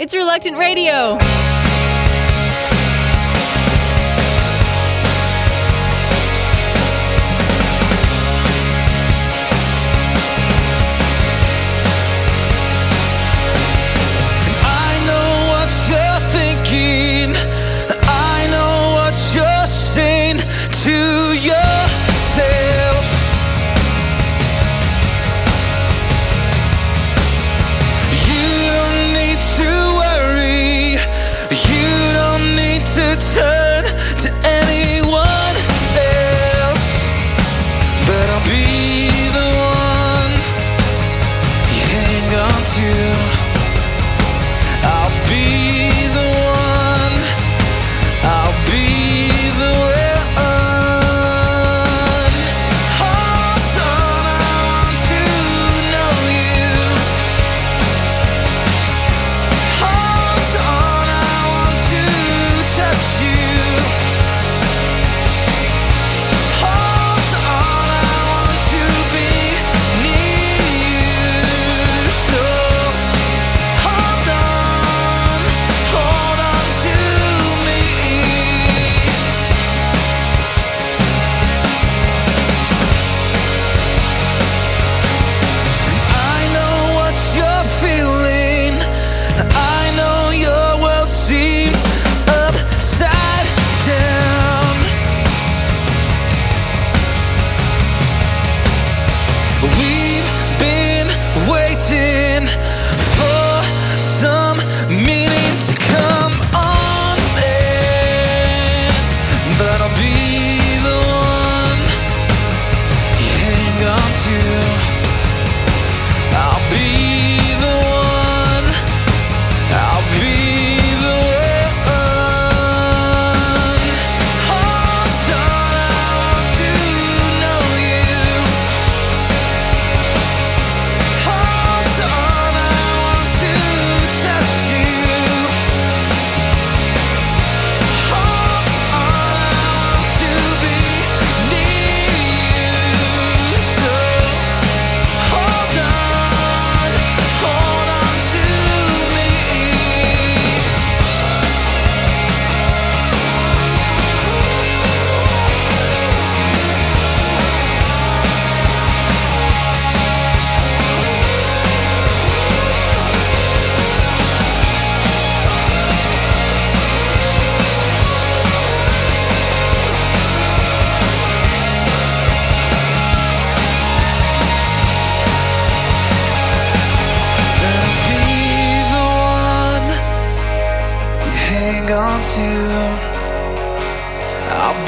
It's 0.00 0.14
Reluctant 0.14 0.56
Radio. 0.56 1.49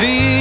be 0.02 0.31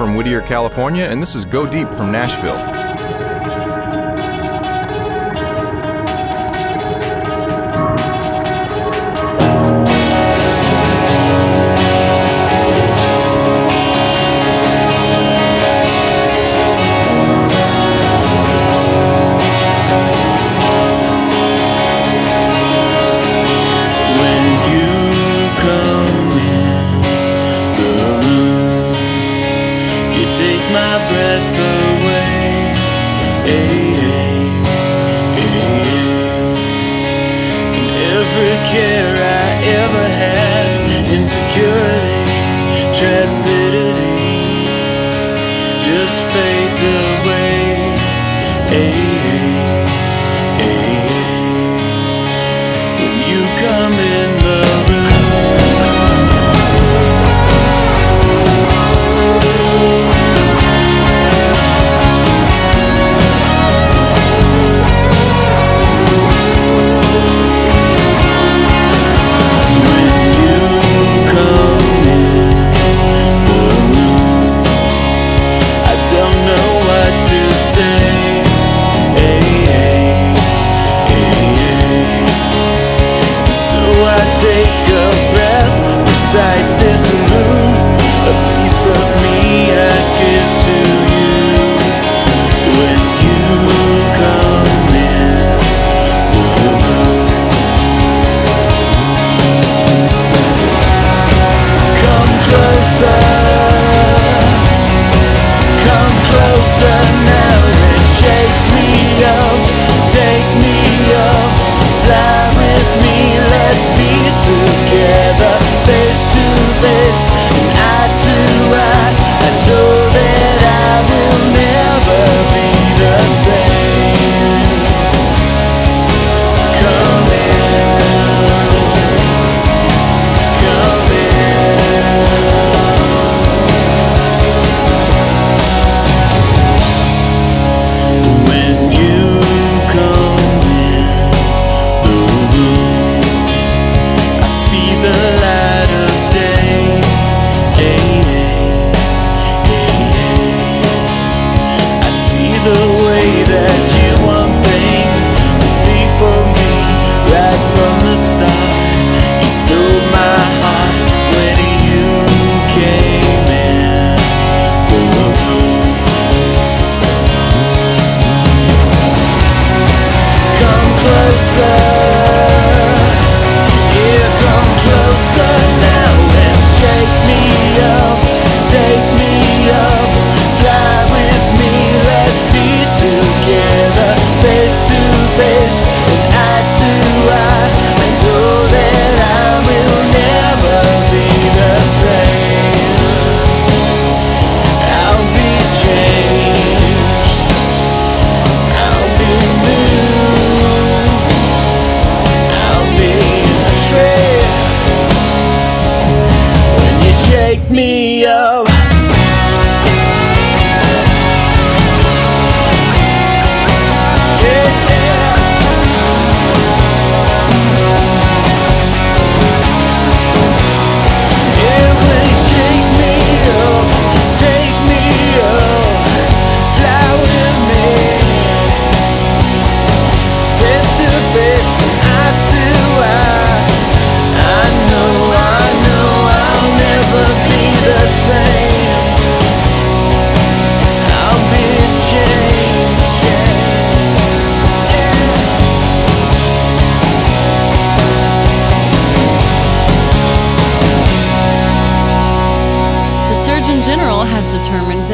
from 0.00 0.14
Whittier, 0.14 0.40
California, 0.40 1.04
and 1.04 1.20
this 1.20 1.34
is 1.34 1.44
Go 1.44 1.66
Deep 1.66 1.92
from 1.92 2.10
Nashville. 2.10 2.79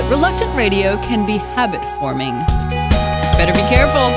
that 0.07 0.15
reluctant 0.15 0.55
radio 0.57 0.97
can 0.99 1.27
be 1.27 1.39
habit 1.39 1.81
forming. 1.99 2.35
Better 3.37 3.53
be 3.53 3.61
careful. 3.69 4.11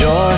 Your 0.00 0.32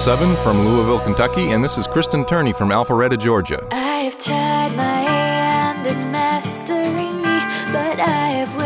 7 0.00 0.34
from 0.36 0.66
Louisville, 0.66 0.98
Kentucky, 1.00 1.50
and 1.50 1.62
this 1.62 1.76
is 1.76 1.86
Kristen 1.86 2.24
Turney 2.24 2.54
from 2.54 2.70
Alpharetta, 2.70 3.18
Georgia. 3.18 3.68
I 3.70 4.04
have 4.04 4.18
tried 4.18 4.74
my 4.74 4.82
hand 4.82 5.86
at 5.86 6.10
mastering 6.10 7.16
me, 7.18 7.38
but 7.70 8.00
I 8.00 8.30
have 8.40 8.56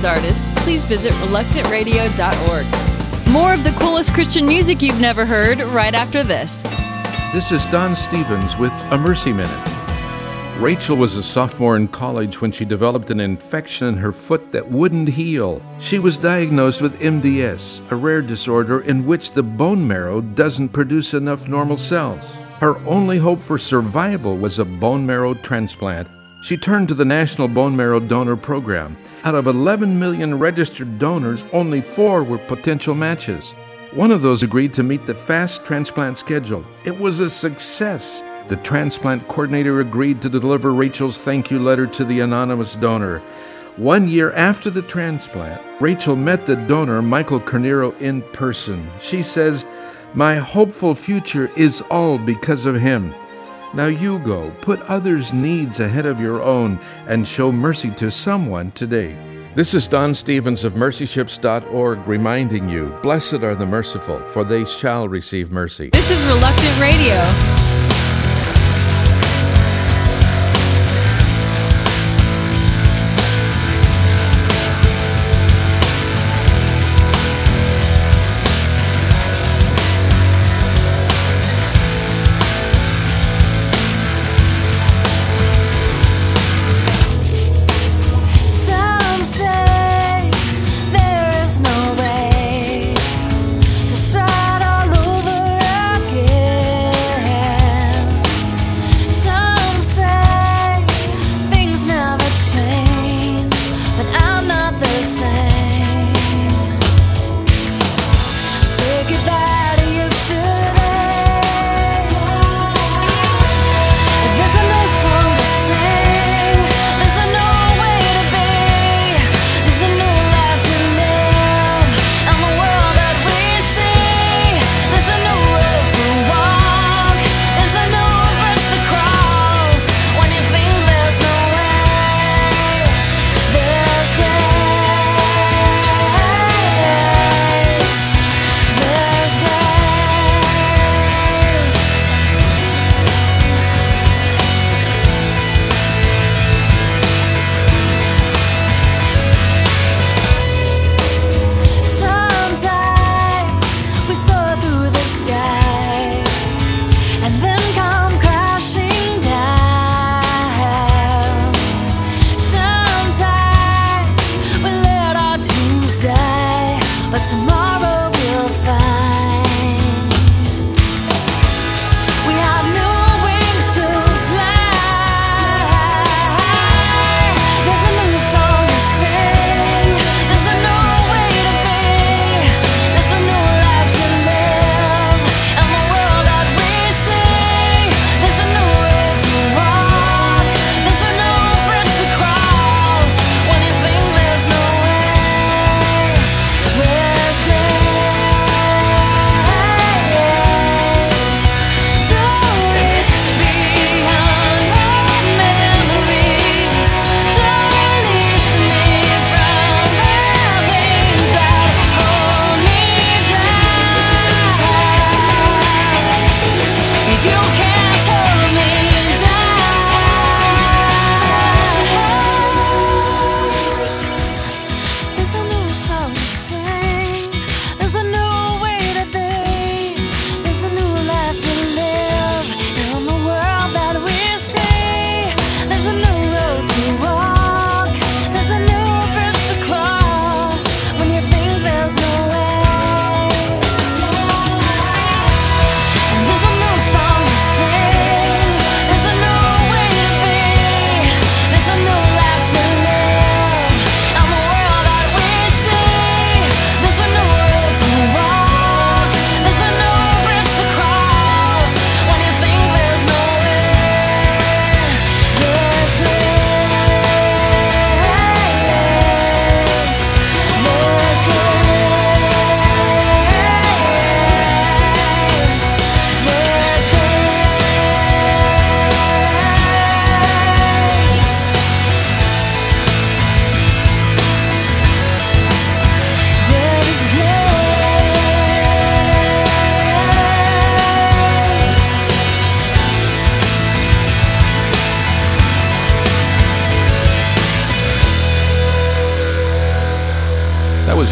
these 0.00 0.42
please 0.62 0.84
visit 0.84 1.12
reluctantradio.org. 1.14 2.66
More 3.30 3.52
of 3.52 3.62
the 3.64 3.72
coolest 3.78 4.14
Christian 4.14 4.46
music 4.46 4.80
you've 4.80 5.00
never 5.00 5.26
heard 5.26 5.60
right 5.60 5.94
after 5.94 6.22
this. 6.22 6.62
This 7.32 7.52
is 7.52 7.64
Don 7.66 7.94
Stephens 7.94 8.56
with 8.56 8.72
A 8.92 8.98
Mercy 8.98 9.32
Minute. 9.32 9.66
Rachel 10.58 10.96
was 10.96 11.16
a 11.16 11.22
sophomore 11.22 11.76
in 11.76 11.88
college 11.88 12.40
when 12.40 12.50
she 12.50 12.64
developed 12.64 13.10
an 13.10 13.20
infection 13.20 13.88
in 13.88 13.96
her 13.98 14.12
foot 14.12 14.52
that 14.52 14.70
wouldn't 14.70 15.10
heal. 15.10 15.62
She 15.78 15.98
was 15.98 16.16
diagnosed 16.16 16.80
with 16.80 16.98
MDS, 17.00 17.80
a 17.90 17.96
rare 17.96 18.22
disorder 18.22 18.80
in 18.80 19.04
which 19.06 19.32
the 19.32 19.42
bone 19.42 19.86
marrow 19.86 20.22
doesn't 20.22 20.70
produce 20.70 21.12
enough 21.14 21.46
normal 21.46 21.76
cells. 21.76 22.24
Her 22.58 22.78
only 22.86 23.18
hope 23.18 23.42
for 23.42 23.58
survival 23.58 24.36
was 24.36 24.58
a 24.58 24.64
bone 24.64 25.06
marrow 25.06 25.34
transplant, 25.34 26.08
she 26.42 26.56
turned 26.56 26.88
to 26.88 26.94
the 26.94 27.04
National 27.04 27.48
Bone 27.48 27.76
Marrow 27.76 28.00
Donor 28.00 28.36
Program. 28.36 28.96
Out 29.24 29.34
of 29.34 29.46
11 29.46 29.98
million 29.98 30.38
registered 30.38 30.98
donors, 30.98 31.44
only 31.52 31.82
four 31.82 32.24
were 32.24 32.38
potential 32.38 32.94
matches. 32.94 33.52
One 33.92 34.10
of 34.10 34.22
those 34.22 34.42
agreed 34.42 34.72
to 34.74 34.82
meet 34.82 35.04
the 35.04 35.14
fast 35.14 35.64
transplant 35.64 36.16
schedule. 36.16 36.64
It 36.84 36.98
was 36.98 37.20
a 37.20 37.28
success. 37.28 38.22
The 38.48 38.56
transplant 38.56 39.28
coordinator 39.28 39.80
agreed 39.80 40.22
to 40.22 40.30
deliver 40.30 40.72
Rachel's 40.72 41.18
thank 41.18 41.50
you 41.50 41.58
letter 41.58 41.86
to 41.88 42.04
the 42.04 42.20
anonymous 42.20 42.74
donor. 42.74 43.18
One 43.76 44.08
year 44.08 44.32
after 44.32 44.70
the 44.70 44.82
transplant, 44.82 45.60
Rachel 45.80 46.16
met 46.16 46.46
the 46.46 46.56
donor, 46.56 47.02
Michael 47.02 47.40
Carnero, 47.40 47.98
in 48.00 48.22
person. 48.32 48.90
She 49.00 49.22
says, 49.22 49.66
My 50.14 50.36
hopeful 50.36 50.94
future 50.94 51.50
is 51.56 51.82
all 51.90 52.16
because 52.16 52.64
of 52.64 52.76
him. 52.76 53.14
Now 53.72 53.86
you 53.86 54.18
go, 54.18 54.50
put 54.62 54.80
others' 54.82 55.32
needs 55.32 55.78
ahead 55.78 56.04
of 56.04 56.20
your 56.20 56.42
own, 56.42 56.80
and 57.06 57.26
show 57.26 57.52
mercy 57.52 57.90
to 57.92 58.10
someone 58.10 58.72
today. 58.72 59.16
This 59.54 59.74
is 59.74 59.86
Don 59.86 60.12
Stephens 60.12 60.64
of 60.64 60.72
mercyships.org 60.72 62.06
reminding 62.06 62.68
you 62.68 62.96
Blessed 63.02 63.42
are 63.42 63.54
the 63.54 63.66
merciful, 63.66 64.18
for 64.30 64.42
they 64.42 64.64
shall 64.64 65.08
receive 65.08 65.52
mercy. 65.52 65.90
This 65.90 66.10
is 66.10 66.24
Reluctant 66.24 66.80
Radio. 66.80 67.59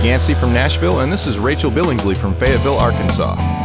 Yancey 0.09 0.35
from 0.35 0.55
Nashville, 0.55 1.01
and 1.01 1.13
this 1.13 1.27
is 1.27 1.39
Rachel 1.39 1.71
Billingsley 1.71 2.17
from 2.17 2.35
Fayetteville, 2.35 2.79
Arkansas. 2.79 3.58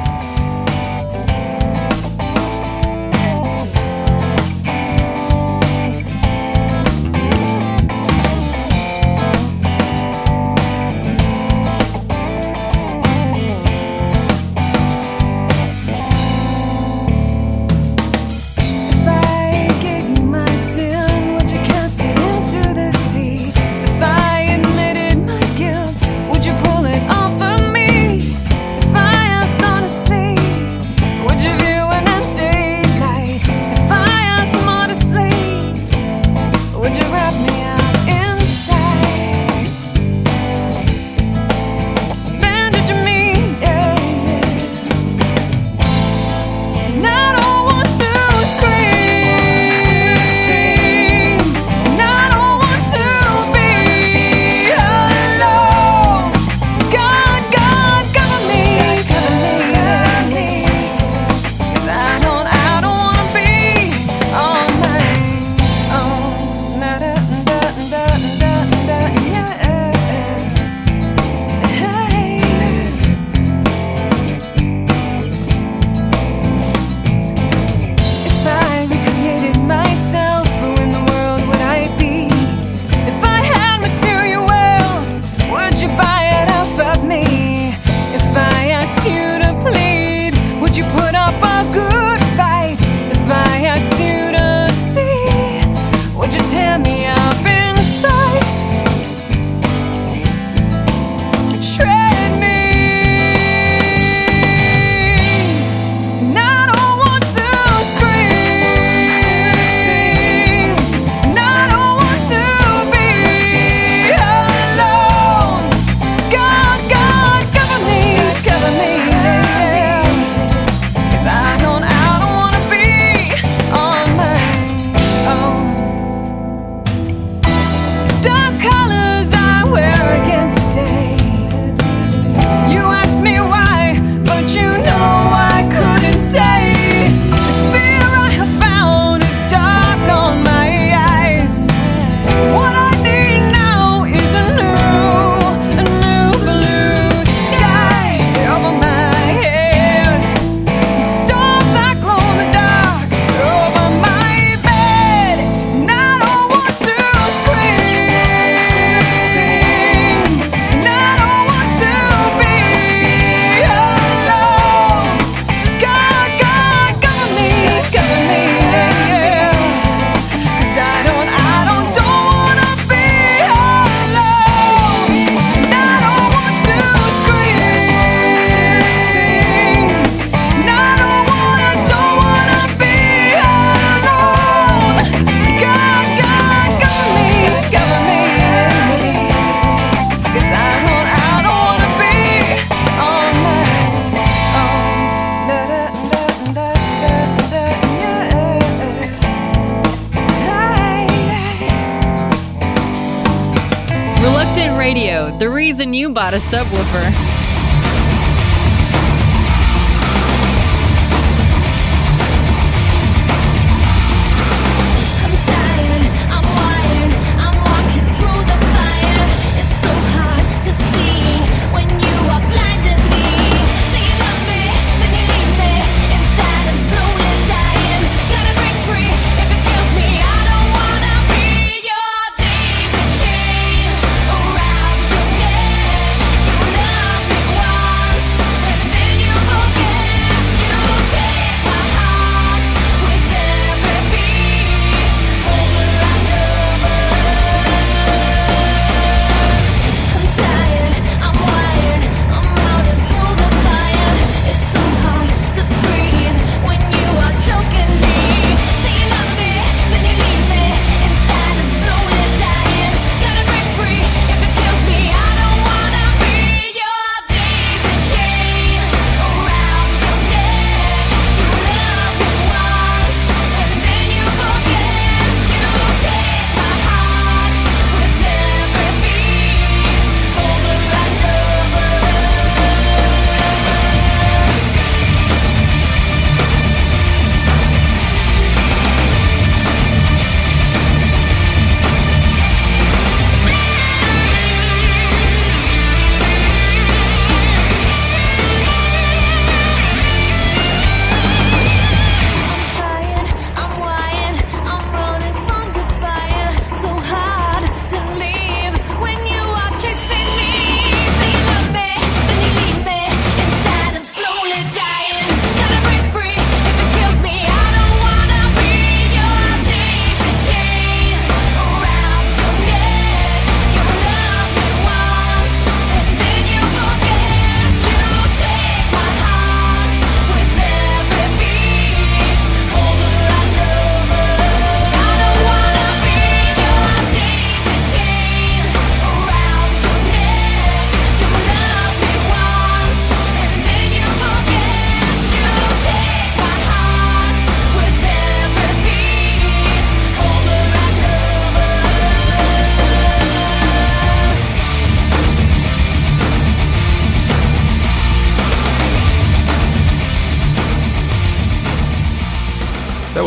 a 206.34 206.40
subwoofer. 206.40 207.33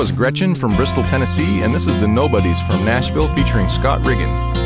was 0.07 0.16
Gretchen 0.16 0.55
from 0.55 0.77
Bristol, 0.77 1.03
Tennessee, 1.03 1.62
and 1.62 1.75
this 1.75 1.88
is 1.88 2.01
the 2.01 2.07
Nobodies 2.07 2.61
from 2.62 2.85
Nashville 2.85 3.27
featuring 3.35 3.69
Scott 3.69 4.05
Riggin. 4.05 4.65